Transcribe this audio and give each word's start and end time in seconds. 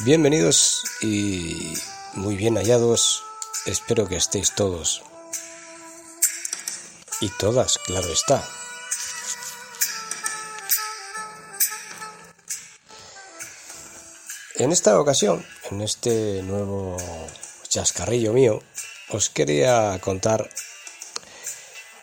bienvenidos 0.00 0.84
y 1.00 1.74
muy 2.14 2.36
bien 2.36 2.56
hallados. 2.56 3.22
Espero 3.66 4.08
que 4.08 4.16
estéis 4.16 4.54
todos 4.54 5.02
y 7.20 7.28
todas, 7.28 7.78
claro 7.78 8.12
está. 8.12 8.42
En 14.56 14.72
esta 14.72 14.98
ocasión, 14.98 15.44
en 15.70 15.82
este 15.82 16.42
nuevo 16.42 16.96
chascarrillo 17.68 18.32
mío, 18.32 18.62
os 19.10 19.28
quería 19.28 19.98
contar 20.00 20.48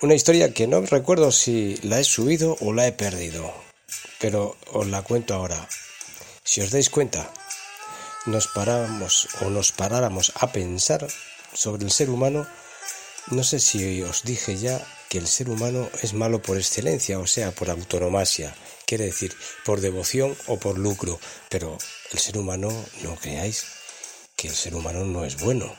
una 0.02 0.14
historia 0.14 0.54
que 0.54 0.67
no 0.67 0.82
recuerdo 0.82 1.32
si 1.32 1.78
la 1.84 2.00
he 2.00 2.04
subido 2.04 2.56
o 2.62 2.72
la 2.72 2.88
he 2.88 2.92
perdido, 2.92 3.54
pero 4.20 4.56
os 4.72 4.88
la 4.88 5.02
cuento 5.02 5.34
ahora. 5.34 5.67
Si 6.44 6.62
os 6.62 6.72
dais 6.72 6.90
cuenta, 6.90 7.32
nos 8.30 8.47
paramos 8.47 9.27
o 9.41 9.49
nos 9.49 9.72
paráramos 9.72 10.31
a 10.35 10.52
pensar 10.52 11.08
sobre 11.53 11.83
el 11.83 11.91
ser 11.91 12.09
humano, 12.09 12.47
no 13.27 13.44
sé 13.44 13.59
si 13.59 14.02
os 14.03 14.23
dije 14.23 14.58
ya 14.58 14.81
que 15.09 15.17
el 15.17 15.27
ser 15.27 15.49
humano 15.49 15.89
es 16.02 16.13
malo 16.13 16.41
por 16.41 16.58
excelencia, 16.58 17.19
o 17.19 17.27
sea, 17.27 17.52
por 17.52 17.69
autonomasia, 17.69 18.55
quiere 18.86 19.05
decir, 19.05 19.36
por 19.66 19.81
devoción 19.81 20.38
o 20.47 20.58
por 20.58 20.77
lucro, 20.77 21.19
pero 21.49 21.77
el 22.11 22.19
ser 22.19 22.38
humano, 22.38 22.69
no 23.02 23.16
creáis 23.16 23.66
que 24.36 24.47
el 24.47 24.55
ser 24.55 24.75
humano 24.75 25.03
no 25.05 25.25
es 25.25 25.39
bueno. 25.39 25.75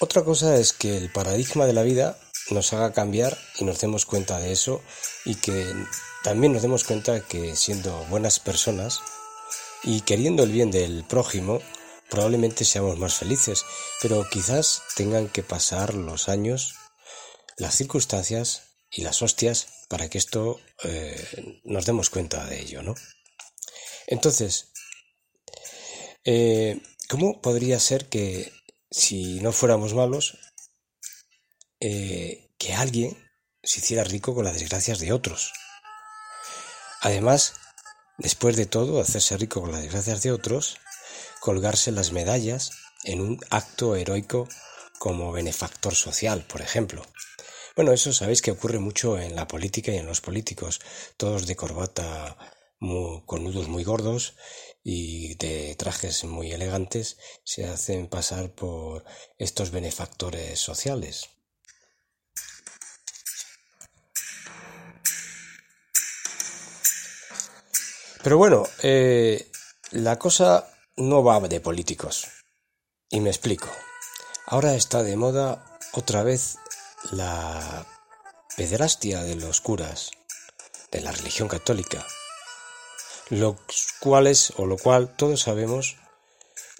Otra 0.00 0.22
cosa 0.22 0.56
es 0.56 0.72
que 0.72 0.96
el 0.96 1.10
paradigma 1.10 1.66
de 1.66 1.72
la 1.72 1.82
vida 1.82 2.18
nos 2.50 2.72
haga 2.72 2.92
cambiar 2.92 3.36
y 3.58 3.64
nos 3.64 3.80
demos 3.80 4.06
cuenta 4.06 4.38
de 4.38 4.52
eso 4.52 4.82
y 5.24 5.34
que 5.36 5.74
también 6.28 6.52
nos 6.52 6.60
demos 6.60 6.84
cuenta 6.84 7.26
que 7.26 7.56
siendo 7.56 8.04
buenas 8.10 8.38
personas 8.38 9.00
y 9.82 10.02
queriendo 10.02 10.42
el 10.42 10.52
bien 10.52 10.70
del 10.70 11.02
prójimo, 11.04 11.62
probablemente 12.10 12.66
seamos 12.66 12.98
más 12.98 13.14
felices, 13.14 13.64
pero 14.02 14.28
quizás 14.28 14.82
tengan 14.94 15.30
que 15.30 15.42
pasar 15.42 15.94
los 15.94 16.28
años, 16.28 16.74
las 17.56 17.76
circunstancias 17.76 18.74
y 18.90 19.04
las 19.04 19.22
hostias 19.22 19.86
para 19.88 20.10
que 20.10 20.18
esto 20.18 20.60
eh, 20.84 21.62
nos 21.64 21.86
demos 21.86 22.10
cuenta 22.10 22.44
de 22.44 22.60
ello, 22.60 22.82
¿no? 22.82 22.94
Entonces, 24.06 24.70
eh, 26.26 26.78
¿cómo 27.08 27.40
podría 27.40 27.80
ser 27.80 28.10
que 28.10 28.52
si 28.90 29.40
no 29.40 29.52
fuéramos 29.52 29.94
malos, 29.94 30.36
eh, 31.80 32.50
que 32.58 32.74
alguien 32.74 33.16
se 33.62 33.80
hiciera 33.80 34.04
rico 34.04 34.34
con 34.34 34.44
las 34.44 34.60
desgracias 34.60 34.98
de 34.98 35.14
otros? 35.14 35.54
Además, 37.00 37.54
después 38.16 38.56
de 38.56 38.66
todo, 38.66 39.00
hacerse 39.00 39.36
rico 39.36 39.60
con 39.60 39.72
las 39.72 39.82
desgracias 39.82 40.22
de 40.22 40.32
otros, 40.32 40.78
colgarse 41.40 41.92
las 41.92 42.12
medallas 42.12 42.72
en 43.04 43.20
un 43.20 43.40
acto 43.50 43.94
heroico 43.94 44.48
como 44.98 45.32
benefactor 45.32 45.94
social, 45.94 46.44
por 46.48 46.60
ejemplo. 46.60 47.02
Bueno, 47.76 47.92
eso 47.92 48.12
sabéis 48.12 48.42
que 48.42 48.50
ocurre 48.50 48.80
mucho 48.80 49.18
en 49.18 49.36
la 49.36 49.46
política 49.46 49.92
y 49.92 49.98
en 49.98 50.06
los 50.06 50.20
políticos, 50.20 50.80
todos 51.16 51.46
de 51.46 51.54
corbata 51.54 52.36
con 53.26 53.44
nudos 53.44 53.68
muy 53.68 53.84
gordos 53.84 54.34
y 54.84 55.34
de 55.34 55.74
trajes 55.76 56.24
muy 56.24 56.52
elegantes, 56.52 57.18
se 57.44 57.66
hacen 57.66 58.08
pasar 58.08 58.50
por 58.50 59.04
estos 59.36 59.70
benefactores 59.70 60.58
sociales. 60.58 61.30
Pero 68.22 68.38
bueno, 68.38 68.64
eh, 68.82 69.50
la 69.92 70.18
cosa 70.18 70.68
no 70.96 71.22
va 71.22 71.40
de 71.40 71.60
políticos. 71.60 72.26
Y 73.10 73.20
me 73.20 73.30
explico. 73.30 73.68
Ahora 74.46 74.74
está 74.74 75.02
de 75.02 75.16
moda 75.16 75.64
otra 75.92 76.22
vez 76.22 76.56
la 77.12 77.86
pederastia 78.56 79.22
de 79.22 79.36
los 79.36 79.60
curas 79.60 80.10
de 80.90 81.00
la 81.00 81.12
religión 81.12 81.48
católica, 81.48 82.06
los 83.30 83.56
cuales 84.00 84.52
o 84.56 84.66
lo 84.66 84.76
cual 84.76 85.14
todos 85.14 85.42
sabemos 85.42 85.96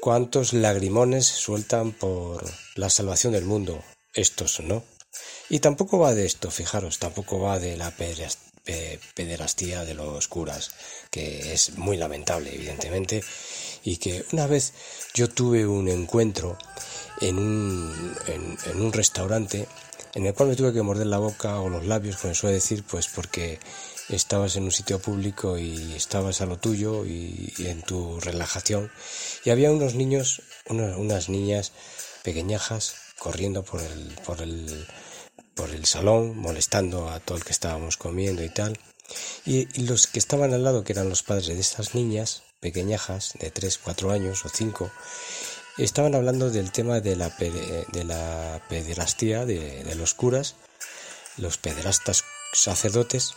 cuántos 0.00 0.52
lagrimones 0.52 1.26
sueltan 1.26 1.92
por 1.92 2.44
la 2.74 2.90
salvación 2.90 3.32
del 3.32 3.44
mundo, 3.44 3.82
estos 4.14 4.60
no. 4.60 4.82
Y 5.48 5.60
tampoco 5.60 5.98
va 5.98 6.14
de 6.14 6.26
esto, 6.26 6.50
fijaros, 6.50 6.98
tampoco 6.98 7.40
va 7.40 7.58
de 7.58 7.76
la 7.76 7.90
pederastía 9.14 9.84
de 9.84 9.94
los 9.94 10.28
curas, 10.28 10.70
que 11.10 11.52
es 11.52 11.76
muy 11.78 11.96
lamentable, 11.96 12.54
evidentemente, 12.54 13.22
y 13.84 13.96
que 13.96 14.24
una 14.32 14.46
vez 14.46 14.72
yo 15.14 15.28
tuve 15.28 15.66
un 15.66 15.88
encuentro 15.88 16.58
en 17.20 17.38
un, 17.38 18.16
en, 18.26 18.80
un 18.80 18.92
restaurante 18.92 19.66
en 20.14 20.26
el 20.26 20.34
cual 20.34 20.50
me 20.50 20.56
tuve 20.56 20.72
que 20.72 20.82
morder 20.82 21.06
la 21.06 21.18
boca 21.18 21.60
o 21.60 21.68
los 21.68 21.86
labios, 21.86 22.16
como 22.16 22.34
suele 22.34 22.54
decir, 22.54 22.84
pues 22.84 23.08
porque 23.08 23.58
estabas 24.08 24.56
en 24.56 24.64
un 24.64 24.72
sitio 24.72 24.98
público 24.98 25.58
y 25.58 25.94
estabas 25.94 26.40
a 26.40 26.46
lo 26.46 26.58
tuyo 26.58 27.06
y, 27.06 27.52
en 27.58 27.82
tu 27.82 28.18
relajación. 28.20 28.90
Y 29.44 29.50
había 29.50 29.70
unos 29.70 29.94
niños, 29.94 30.42
unas 30.66 31.28
niñas 31.28 31.72
pequeñajas 32.22 32.94
corriendo 33.18 33.62
por 33.64 33.80
el, 33.80 34.14
por 34.24 34.40
el, 34.40 34.86
por 35.58 35.70
el 35.70 35.86
salón, 35.86 36.38
molestando 36.38 37.10
a 37.10 37.18
todo 37.18 37.36
el 37.36 37.44
que 37.44 37.50
estábamos 37.50 37.96
comiendo 37.96 38.44
y 38.44 38.48
tal. 38.48 38.78
Y, 39.44 39.66
los 39.82 40.06
que 40.06 40.20
estaban 40.20 40.54
al 40.54 40.62
lado, 40.62 40.84
que 40.84 40.92
eran 40.92 41.08
los 41.08 41.24
padres 41.24 41.48
de 41.48 41.58
estas 41.58 41.96
niñas, 41.96 42.44
pequeñajas 42.60 43.32
de 43.40 43.50
3, 43.50 43.78
4 43.82 44.12
años 44.12 44.44
o 44.44 44.48
5, 44.48 44.88
estaban 45.78 46.14
hablando 46.14 46.50
del 46.50 46.70
tema 46.70 47.00
de 47.00 47.16
la, 47.16 47.30
de 47.30 48.04
la 48.04 48.62
pederastía 48.68 49.44
de, 49.46 49.94
los 49.96 50.14
curas, 50.14 50.54
los 51.36 51.58
pederastas 51.58 52.22
sacerdotes, 52.52 53.34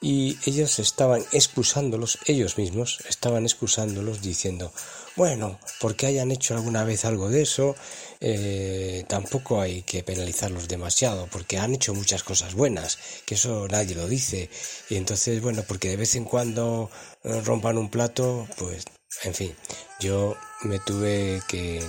y 0.00 0.38
ellos 0.46 0.78
estaban 0.78 1.24
excusándolos, 1.32 2.18
ellos 2.26 2.56
mismos 2.56 2.98
estaban 3.08 3.44
excusándolos 3.44 4.22
diciendo, 4.22 4.72
bueno, 5.16 5.58
porque 5.80 6.06
hayan 6.06 6.30
hecho 6.30 6.54
alguna 6.54 6.84
vez 6.84 7.04
algo 7.04 7.28
de 7.28 7.42
eso, 7.42 7.74
eh, 8.20 9.04
tampoco 9.08 9.60
hay 9.60 9.82
que 9.82 10.04
penalizarlos 10.04 10.68
demasiado, 10.68 11.26
porque 11.32 11.58
han 11.58 11.74
hecho 11.74 11.94
muchas 11.94 12.22
cosas 12.22 12.54
buenas, 12.54 12.98
que 13.26 13.34
eso 13.34 13.66
nadie 13.68 13.96
lo 13.96 14.06
dice, 14.06 14.48
y 14.88 14.96
entonces, 14.96 15.42
bueno, 15.42 15.64
porque 15.66 15.88
de 15.88 15.96
vez 15.96 16.14
en 16.14 16.24
cuando 16.24 16.90
eh, 17.24 17.40
rompan 17.40 17.78
un 17.78 17.90
plato, 17.90 18.46
pues, 18.56 18.84
en 19.24 19.34
fin, 19.34 19.56
yo 19.98 20.36
me 20.62 20.78
tuve 20.78 21.42
que 21.48 21.84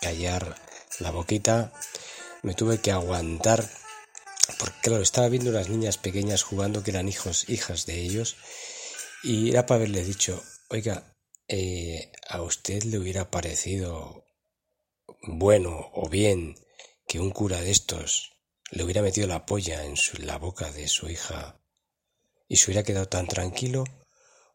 callar 0.00 0.56
la 0.98 1.12
boquita, 1.12 1.72
me 2.42 2.54
tuve 2.54 2.78
que 2.78 2.90
aguantar 2.90 3.68
porque 4.60 4.78
claro, 4.82 5.02
estaba 5.02 5.28
viendo 5.28 5.50
unas 5.50 5.70
niñas 5.70 5.96
pequeñas 5.96 6.42
jugando 6.42 6.82
que 6.82 6.90
eran 6.90 7.08
hijos, 7.08 7.48
hijas 7.48 7.86
de 7.86 8.00
ellos, 8.00 8.36
y 9.22 9.50
era 9.50 9.64
para 9.64 9.76
haberle 9.76 10.04
dicho, 10.04 10.42
oiga, 10.68 11.16
eh, 11.48 12.12
a 12.28 12.42
usted 12.42 12.82
le 12.84 12.98
hubiera 12.98 13.30
parecido 13.30 14.26
bueno 15.22 15.90
o 15.94 16.08
bien 16.08 16.56
que 17.06 17.20
un 17.20 17.30
cura 17.30 17.60
de 17.60 17.70
estos 17.70 18.32
le 18.70 18.84
hubiera 18.84 19.02
metido 19.02 19.26
la 19.26 19.46
polla 19.46 19.84
en 19.84 19.94
la 20.20 20.38
boca 20.38 20.70
de 20.70 20.86
su 20.86 21.08
hija 21.08 21.60
y 22.46 22.56
se 22.56 22.66
hubiera 22.66 22.84
quedado 22.84 23.08
tan 23.08 23.26
tranquilo 23.26 23.84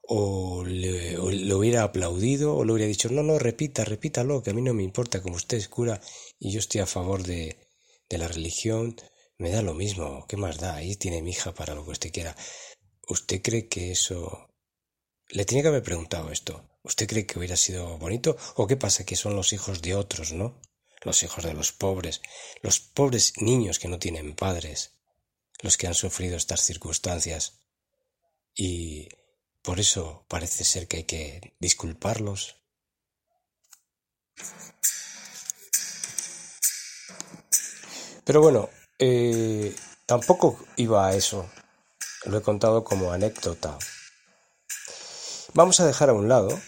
o 0.04 0.63
le, 0.63 1.19
hubiera 1.19 1.84
aplaudido 1.84 2.56
o 2.56 2.63
le 2.63 2.74
hubiera 2.74 2.88
dicho 2.88 3.10
no, 3.10 3.24
no, 3.24 3.40
repita, 3.40 3.84
repítalo, 3.84 4.44
que 4.44 4.52
a 4.52 4.54
mí 4.54 4.62
no 4.62 4.74
me 4.74 4.84
importa, 4.84 5.22
como 5.22 5.36
usted 5.36 5.57
es 5.57 5.68
cura 5.68 6.00
y 6.40 6.52
yo 6.52 6.60
estoy 6.60 6.81
a 6.81 6.86
favor 6.86 7.24
de, 7.24 7.57
de 8.07 8.18
la 8.18 8.28
religión, 8.28 8.96
me 9.38 9.52
da 9.52 9.62
lo 9.62 9.74
mismo, 9.74 10.26
¿qué 10.28 10.38
más 10.38 10.60
da? 10.60 10.76
Ahí 10.76 10.96
tiene 10.96 11.22
mi 11.22 11.32
hija 11.32 11.54
para 11.54 11.76
lo 11.76 11.84
que 11.84 11.92
usted 11.92 12.12
quiera. 12.12 12.36
¿Usted 13.08 13.42
cree 13.42 13.68
que 13.68 13.92
eso... 13.92 14.50
Le 15.30 15.46
tiene 15.46 15.62
que 15.62 15.70
haber 15.70 15.84
preguntado 15.84 16.32
esto. 16.32 16.70
¿Usted 16.84 17.08
cree 17.08 17.26
que 17.26 17.40
hubiera 17.40 17.58
sido 17.58 17.98
bonito? 17.98 18.38
¿O 18.56 18.68
qué 18.68 18.78
pasa 18.78 19.06
que 19.06 19.16
son 19.16 19.36
los 19.36 19.54
hijos 19.54 19.82
de 19.82 19.96
otros, 19.96 20.32
no? 20.32 20.62
Los 21.02 21.24
hijos 21.24 21.44
de 21.44 21.54
los 21.54 21.72
pobres, 21.72 22.22
los 22.62 22.80
pobres 22.80 23.34
niños 23.38 23.80
que 23.80 23.88
no 23.88 24.00
tienen 24.00 24.36
padres, 24.36 24.94
los 25.62 25.78
que 25.78 25.88
han 25.88 25.94
sufrido 25.94 26.38
estas 26.38 26.62
circunstancias. 26.62 27.60
Y 28.56 29.10
por 29.62 29.80
eso 29.80 30.26
parece 30.30 30.64
ser 30.64 30.88
que 30.88 30.98
hay 30.98 31.04
que 31.04 31.56
disculparlos. 31.60 32.56
Pero 38.24 38.42
bueno, 38.42 38.70
eh, 39.00 39.75
tampoco 40.06 40.57
iba 40.75 41.07
a 41.07 41.15
eso. 41.15 41.50
Lo 42.25 42.38
he 42.38 42.42
contado 42.42 42.83
como 42.83 43.12
anécdota. 43.12 43.77
Vamos 45.53 45.80
a 45.80 45.86
dejar 45.86 46.09
a 46.09 46.13
un 46.13 46.27
lado 46.27 46.59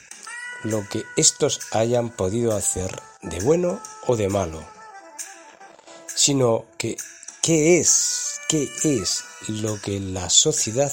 lo 0.64 0.88
que 0.90 1.04
estos 1.16 1.60
hayan 1.72 2.10
podido 2.10 2.56
hacer 2.56 3.02
de 3.22 3.40
bueno 3.42 3.82
o 4.06 4.16
de 4.16 4.30
malo, 4.30 4.66
sino 6.08 6.66
que 6.78 6.98
qué 7.42 7.80
es, 7.80 8.40
qué 8.48 8.70
es 8.84 9.24
lo 9.48 9.80
que 9.82 10.00
la 10.00 10.30
sociedad 10.30 10.92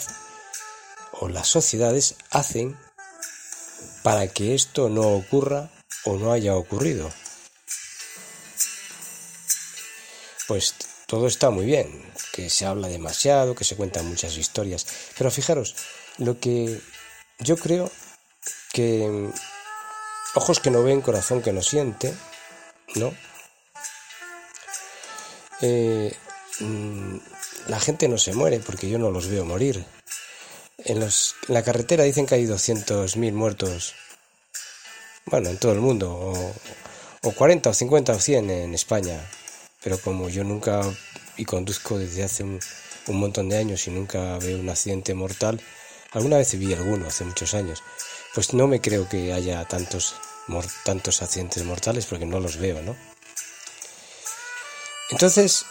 o 1.12 1.28
las 1.28 1.48
sociedades 1.48 2.16
hacen 2.30 2.78
para 4.02 4.28
que 4.28 4.54
esto 4.54 4.88
no 4.88 5.14
ocurra 5.14 5.70
o 6.04 6.16
no 6.16 6.32
haya 6.32 6.56
ocurrido. 6.56 7.10
Pues 10.46 10.74
todo 11.06 11.26
está 11.26 11.50
muy 11.50 11.66
bien, 11.66 12.12
que 12.32 12.48
se 12.50 12.66
habla 12.66 12.88
demasiado, 12.88 13.54
que 13.54 13.64
se 13.64 13.76
cuentan 13.76 14.08
muchas 14.08 14.36
historias, 14.36 14.86
pero 15.16 15.30
fijaros, 15.30 15.76
lo 16.18 16.38
que 16.38 16.80
yo 17.40 17.56
creo 17.56 17.90
que 18.72 19.30
ojos 20.34 20.60
que 20.60 20.70
no 20.70 20.82
ven, 20.82 21.00
corazón 21.00 21.42
que 21.42 21.52
no 21.52 21.62
siente, 21.62 22.14
¿no? 22.94 23.14
Eh, 25.60 26.12
mm, 26.60 27.16
la 27.68 27.80
gente 27.80 28.08
no 28.08 28.18
se 28.18 28.34
muere 28.34 28.60
porque 28.60 28.88
yo 28.88 28.98
no 28.98 29.10
los 29.10 29.28
veo 29.28 29.44
morir. 29.44 29.84
En, 30.78 31.00
los, 31.00 31.36
la 31.48 31.62
carretera 31.62 32.04
dicen 32.04 32.26
que 32.26 32.34
hay 32.34 32.46
200.000 32.46 33.32
muertos, 33.32 33.94
bueno, 35.26 35.48
en 35.48 35.58
todo 35.58 35.72
el 35.72 35.80
mundo, 35.80 36.12
o, 36.12 36.54
o 37.22 37.32
40 37.32 37.70
o 37.70 37.74
50 37.74 38.12
o 38.12 38.18
100 38.18 38.50
en 38.50 38.74
España, 38.74 39.24
pero 39.84 39.98
como 39.98 40.28
yo 40.30 40.42
nunca, 40.42 40.80
y 41.36 41.44
conduzco 41.44 41.98
desde 41.98 42.24
hace 42.24 42.42
un, 42.42 42.58
montón 43.06 43.50
de 43.50 43.58
años 43.58 43.86
y 43.86 43.90
nunca 43.90 44.38
veo 44.38 44.58
un 44.58 44.70
accidente 44.70 45.12
mortal, 45.12 45.60
alguna 46.12 46.38
vez 46.38 46.58
vi 46.58 46.72
alguno 46.72 47.06
hace 47.06 47.24
muchos 47.24 47.52
años, 47.52 47.82
pues 48.34 48.54
no 48.54 48.66
me 48.66 48.80
creo 48.80 49.08
que 49.08 49.32
haya 49.34 49.62
tantos, 49.66 50.16
tantos 50.84 51.20
accidentes 51.22 51.62
mortales 51.64 52.06
porque 52.06 52.24
no 52.24 52.40
los 52.40 52.56
veo, 52.56 52.80
¿no? 52.82 52.96
Entonces, 55.10 55.66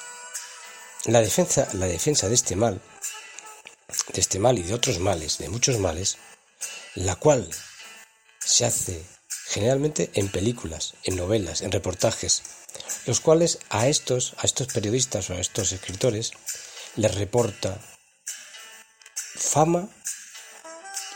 la 1.06 1.20
defensa, 1.20 1.68
la 1.74 1.88
defensa 1.88 2.30
de 2.30 2.36
este 2.36 2.56
mal 2.56 2.80
de 4.14 4.22
este 4.22 4.40
mal 4.40 4.58
y 4.58 4.64
de 4.64 4.74
otros 4.74 5.00
males, 5.00 5.38
de 5.38 5.50
muchos 5.50 5.80
males, 5.80 6.18
la 6.96 7.16
cual 7.16 7.48
se 8.40 8.66
hace 8.66 9.04
generalmente 9.48 10.10
en 10.14 10.30
películas, 10.30 10.96
en 11.04 11.16
novelas, 11.16 11.62
en 11.62 11.72
reportajes, 11.72 12.44
los 13.06 13.20
cuales 13.20 13.60
a 13.70 13.88
estos, 13.88 14.34
a 14.38 14.46
estos 14.46 14.68
periodistas 14.68 15.30
o 15.30 15.34
a 15.34 15.40
estos 15.40 15.72
escritores 15.72 16.32
les 16.96 17.14
reporta 17.16 17.80
fama 19.36 19.90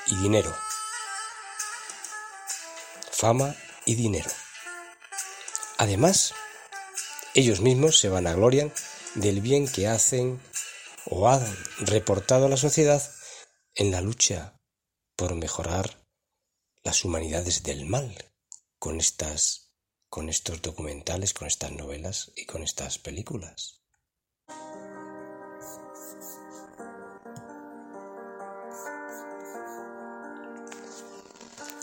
y 0.07 0.15
dinero. 0.17 0.55
Fama 3.11 3.55
y 3.85 3.95
dinero. 3.95 4.29
Además, 5.77 6.33
ellos 7.33 7.61
mismos 7.61 7.99
se 7.99 8.09
vanaglorian 8.09 8.73
del 9.15 9.41
bien 9.41 9.67
que 9.67 9.87
hacen 9.87 10.41
o 11.05 11.29
ha 11.29 11.39
reportado 11.79 12.45
a 12.45 12.49
la 12.49 12.57
sociedad 12.57 13.01
en 13.75 13.91
la 13.91 14.01
lucha 14.01 14.59
por 15.15 15.35
mejorar 15.35 16.03
las 16.83 17.05
humanidades 17.05 17.63
del 17.63 17.85
mal 17.85 18.15
con 18.79 18.99
estas 18.99 19.66
con 20.09 20.29
estos 20.29 20.61
documentales, 20.61 21.33
con 21.33 21.47
estas 21.47 21.71
novelas 21.71 22.31
y 22.35 22.45
con 22.45 22.63
estas 22.63 22.97
películas. 22.97 23.81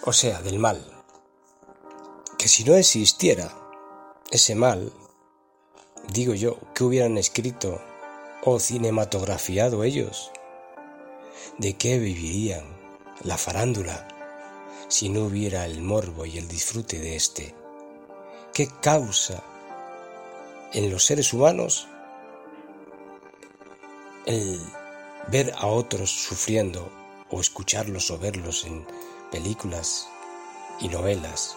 O 0.07 0.13
sea, 0.13 0.43
del 0.43 0.59
mal. 0.59 0.85
Que 2.39 2.49
si 2.49 2.65
no 2.65 2.75
existiera 2.75 3.51
ese 4.31 4.55
mal, 4.55 4.93
digo 6.13 6.35
yo, 6.35 6.59
que 6.75 6.85
hubieran 6.85 7.17
escrito 7.17 7.81
o 8.43 8.61
cinematografiado 8.61 9.85
ellos? 9.85 10.31
¿De 11.59 11.77
qué 11.77 11.99
vivirían 11.99 12.65
la 13.23 13.39
farándula 13.39 14.07
si 14.89 15.09
no 15.09 15.25
hubiera 15.25 15.65
el 15.65 15.81
morbo 15.81 16.27
y 16.27 16.37
el 16.37 16.49
disfrute 16.49 16.99
de 16.99 17.17
éste? 17.17 17.64
¿Qué 18.55 18.69
causa 18.81 19.43
en 20.73 20.91
los 20.91 21.05
seres 21.05 21.33
humanos 21.33 21.87
el 24.27 24.61
ver 25.29 25.53
a 25.59 25.67
otros 25.67 26.11
sufriendo 26.11 26.91
o 27.31 27.41
escucharlos 27.41 28.11
o 28.11 28.19
verlos 28.19 28.65
en 28.65 28.87
películas 29.31 30.09
y 30.81 30.89
novelas? 30.89 31.57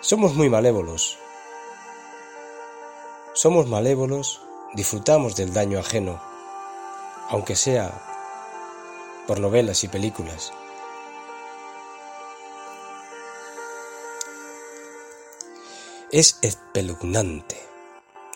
Somos 0.00 0.34
muy 0.34 0.50
malévolos 0.50 1.18
somos 3.34 3.66
malévolos, 3.66 4.42
disfrutamos 4.74 5.36
del 5.36 5.54
daño 5.54 5.78
ajeno, 5.78 6.20
aunque 7.30 7.56
sea 7.56 7.90
por 9.26 9.40
novelas 9.40 9.84
y 9.84 9.88
películas. 9.88 10.52
Es 16.12 16.38
espeluznante 16.42 17.58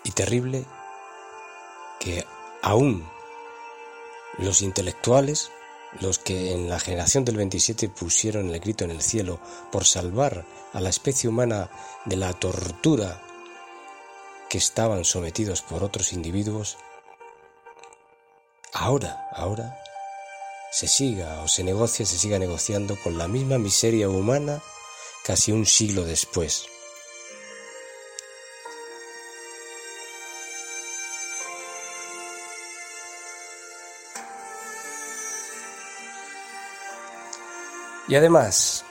y 0.03 0.13
terrible 0.13 0.65
que 2.01 2.25
aún 2.63 3.07
los 4.39 4.63
intelectuales, 4.63 5.51
los 6.01 6.19
que 6.19 6.53
en 6.53 6.71
la 6.71 6.81
generación 6.81 7.27
del 7.27 7.37
27 7.37 7.91
pusieron 7.91 8.49
el 8.49 8.61
grito 8.61 8.85
en 8.85 8.93
el 8.93 9.03
cielo 9.03 9.39
por 9.71 9.85
salvar 9.85 10.47
a 10.73 10.81
la 10.81 10.89
especie 10.89 11.29
humana 11.29 11.71
de 12.07 12.17
la 12.17 12.33
tortura 12.33 13.23
que 14.49 14.57
estaban 14.57 15.05
sometidos 15.05 15.61
por 15.61 15.85
otros 15.85 16.15
individuos, 16.15 16.79
ahora, 18.73 19.29
ahora, 19.35 19.79
se 20.73 20.89
siga 20.89 21.43
o 21.43 21.49
se 21.49 21.63
negocia, 21.63 22.07
se 22.07 22.17
siga 22.17 22.39
negociando 22.39 22.97
con 23.05 23.19
la 23.19 23.29
misma 23.29 23.59
miseria 23.59 24.09
humana 24.09 24.63
casi 25.25 25.53
un 25.53 25.67
siglo 25.67 26.07
después. 26.07 26.69
Y 38.09 38.15
además, 38.15 38.85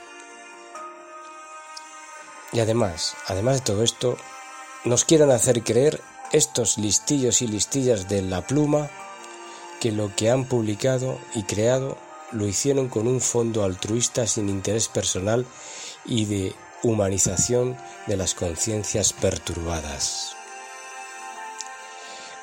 y 2.52 2.60
además, 2.60 3.16
además 3.26 3.56
de 3.56 3.60
todo 3.62 3.82
esto, 3.82 4.16
nos 4.84 5.04
quieren 5.04 5.30
hacer 5.30 5.62
creer 5.62 6.00
estos 6.32 6.78
listillos 6.78 7.42
y 7.42 7.46
listillas 7.46 8.08
de 8.08 8.22
la 8.22 8.46
pluma 8.46 8.90
que 9.80 9.92
lo 9.92 10.14
que 10.14 10.30
han 10.30 10.44
publicado 10.44 11.18
y 11.34 11.44
creado 11.44 11.96
lo 12.32 12.46
hicieron 12.46 12.88
con 12.88 13.06
un 13.06 13.20
fondo 13.20 13.64
altruista 13.64 14.26
sin 14.26 14.48
interés 14.48 14.88
personal 14.88 15.46
y 16.04 16.26
de 16.26 16.54
humanización 16.82 17.76
de 18.06 18.16
las 18.16 18.34
conciencias 18.34 19.12
perturbadas. 19.12 20.36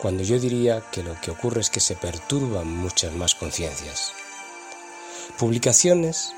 cuando 0.04 0.22
yo 0.22 0.38
diría 0.38 0.84
que 0.92 1.02
lo 1.02 1.16
que 1.22 1.32
ocurre 1.32 1.62
es 1.62 1.70
que 1.70 1.80
se 1.80 1.96
perturban 1.96 2.68
muchas 2.68 3.14
más 3.14 3.36
conciencias. 3.36 4.12
Publicaciones 5.38 6.34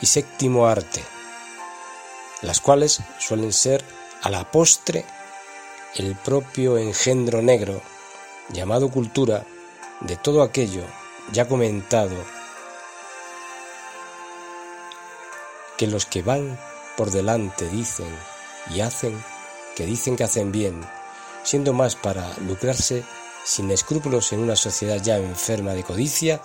y 0.00 0.06
séptimo 0.06 0.66
arte, 0.66 1.02
las 2.42 2.60
cuales 2.60 3.00
suelen 3.18 3.52
ser 3.52 3.84
a 4.22 4.30
la 4.30 4.50
postre 4.50 5.04
el 5.94 6.14
propio 6.16 6.78
engendro 6.78 7.42
negro 7.42 7.80
llamado 8.50 8.90
cultura 8.90 9.44
de 10.00 10.16
todo 10.16 10.42
aquello 10.42 10.82
ya 11.32 11.48
comentado 11.48 12.16
que 15.76 15.86
los 15.86 16.06
que 16.06 16.22
van 16.22 16.58
por 16.96 17.10
delante 17.10 17.68
dicen 17.68 18.08
y 18.74 18.80
hacen 18.80 19.22
que 19.76 19.84
dicen 19.84 20.16
que 20.16 20.24
hacen 20.24 20.52
bien, 20.52 20.80
siendo 21.44 21.74
más 21.74 21.96
para 21.96 22.34
lucrarse 22.38 23.04
sin 23.44 23.70
escrúpulos 23.70 24.32
en 24.32 24.40
una 24.40 24.56
sociedad 24.56 25.00
ya 25.02 25.18
enferma 25.18 25.74
de 25.74 25.84
codicia, 25.84 26.40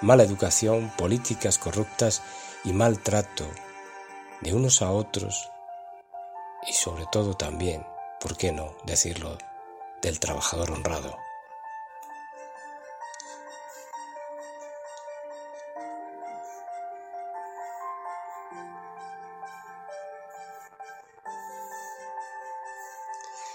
mala 0.00 0.22
educación, 0.22 0.90
políticas 0.96 1.58
corruptas 1.58 2.22
y 2.64 2.72
maltrato 2.72 3.46
de 4.40 4.54
unos 4.54 4.82
a 4.82 4.90
otros 4.90 5.50
y 6.66 6.72
sobre 6.72 7.06
todo 7.10 7.34
también, 7.34 7.86
¿por 8.20 8.36
qué 8.36 8.52
no 8.52 8.76
decirlo?, 8.84 9.36
del 10.00 10.18
trabajador 10.18 10.70
honrado. 10.72 11.16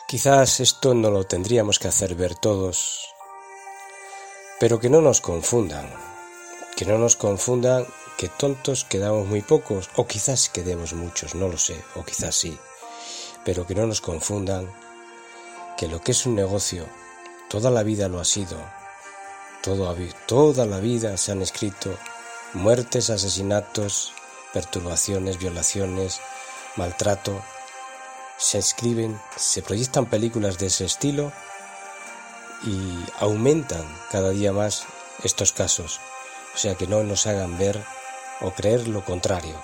Quizás 0.07 0.61
esto 0.61 0.93
no 0.93 1.11
lo 1.11 1.25
tendríamos 1.25 1.79
que 1.79 1.89
hacer 1.89 2.15
ver 2.15 2.33
todos, 2.33 3.13
pero 4.57 4.79
que 4.79 4.89
no 4.89 5.01
nos 5.01 5.19
confundan, 5.19 5.93
que 6.77 6.85
no 6.85 6.97
nos 6.97 7.17
confundan 7.17 7.85
que 8.17 8.27
tontos 8.27 8.83
quedamos 8.83 9.27
muy 9.27 9.41
pocos, 9.41 9.89
o 9.95 10.07
quizás 10.07 10.49
quedemos 10.49 10.93
muchos, 10.93 11.35
no 11.35 11.47
lo 11.47 11.57
sé, 11.57 11.83
o 11.95 12.03
quizás 12.03 12.35
sí, 12.35 12.57
pero 13.45 13.67
que 13.67 13.75
no 13.75 13.85
nos 13.85 14.01
confundan 14.01 14.69
que 15.77 15.87
lo 15.87 16.01
que 16.01 16.11
es 16.11 16.25
un 16.25 16.35
negocio, 16.35 16.87
toda 17.49 17.69
la 17.69 17.83
vida 17.83 18.09
lo 18.09 18.19
ha 18.19 18.25
sido, 18.25 18.57
todo, 19.61 19.95
toda 20.25 20.65
la 20.65 20.79
vida 20.79 21.15
se 21.17 21.31
han 21.31 21.41
escrito 21.43 21.95
muertes, 22.53 23.11
asesinatos, 23.11 24.13
perturbaciones, 24.51 25.37
violaciones, 25.37 26.19
maltrato, 26.75 27.41
se 28.37 28.57
escriben, 28.57 29.19
se 29.35 29.61
proyectan 29.61 30.07
películas 30.07 30.57
de 30.57 30.67
ese 30.67 30.85
estilo 30.85 31.31
y 32.63 33.05
aumentan 33.19 33.85
cada 34.11 34.31
día 34.31 34.51
más 34.51 34.85
estos 35.23 35.51
casos. 35.51 35.99
O 36.55 36.57
sea 36.57 36.75
que 36.75 36.87
no 36.87 37.03
nos 37.03 37.27
hagan 37.27 37.57
ver 37.57 37.83
o 38.41 38.51
creer 38.51 38.87
lo 38.87 39.03
contrario, 39.03 39.55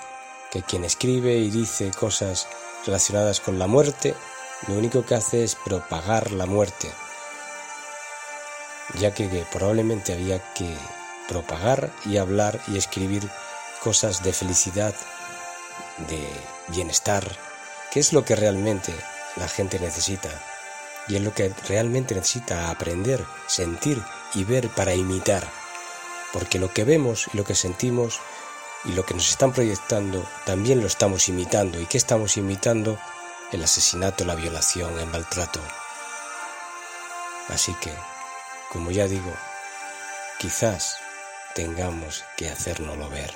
que 0.50 0.62
quien 0.62 0.84
escribe 0.84 1.36
y 1.36 1.50
dice 1.50 1.90
cosas 1.90 2.48
relacionadas 2.86 3.40
con 3.40 3.58
la 3.58 3.66
muerte, 3.66 4.14
lo 4.68 4.74
único 4.74 5.04
que 5.04 5.14
hace 5.14 5.44
es 5.44 5.54
propagar 5.54 6.32
la 6.32 6.46
muerte, 6.46 6.90
ya 8.98 9.14
que, 9.14 9.28
que 9.28 9.44
probablemente 9.52 10.12
había 10.12 10.38
que 10.54 10.74
propagar 11.28 11.90
y 12.04 12.16
hablar 12.18 12.60
y 12.68 12.76
escribir 12.76 13.28
cosas 13.82 14.22
de 14.22 14.32
felicidad, 14.32 14.94
de 16.08 16.26
bienestar, 16.68 17.24
¿Qué 17.94 18.00
es 18.00 18.12
lo 18.12 18.24
que 18.24 18.34
realmente 18.34 18.92
la 19.36 19.46
gente 19.46 19.78
necesita? 19.78 20.28
Y 21.06 21.14
es 21.14 21.22
lo 21.22 21.32
que 21.32 21.54
realmente 21.68 22.16
necesita 22.16 22.68
aprender, 22.68 23.24
sentir 23.46 24.02
y 24.34 24.42
ver 24.42 24.68
para 24.68 24.96
imitar. 24.96 25.48
Porque 26.32 26.58
lo 26.58 26.72
que 26.72 26.82
vemos 26.82 27.28
y 27.32 27.36
lo 27.36 27.44
que 27.44 27.54
sentimos 27.54 28.18
y 28.84 28.92
lo 28.92 29.04
que 29.04 29.14
nos 29.14 29.28
están 29.28 29.52
proyectando 29.52 30.24
también 30.44 30.80
lo 30.80 30.86
estamos 30.86 31.28
imitando. 31.28 31.80
¿Y 31.80 31.86
qué 31.86 31.96
estamos 31.96 32.36
imitando? 32.36 32.98
El 33.52 33.62
asesinato, 33.62 34.24
la 34.24 34.34
violación, 34.34 34.98
el 34.98 35.06
maltrato. 35.06 35.60
Así 37.48 37.74
que, 37.80 37.92
como 38.72 38.90
ya 38.90 39.06
digo, 39.06 39.32
quizás 40.38 40.96
tengamos 41.54 42.24
que 42.36 42.50
hacérnoslo 42.50 43.08
ver. 43.08 43.32